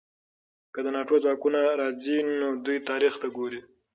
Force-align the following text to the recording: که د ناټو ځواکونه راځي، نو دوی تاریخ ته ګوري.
که 0.73 0.79
د 0.85 0.87
ناټو 0.95 1.15
ځواکونه 1.23 1.59
راځي، 1.79 2.17
نو 2.39 2.47
دوی 2.65 2.77
تاریخ 2.89 3.13
ته 3.21 3.27
ګوري. 3.37 3.61